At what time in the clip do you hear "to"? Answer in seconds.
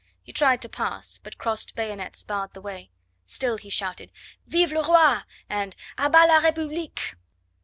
0.63-0.67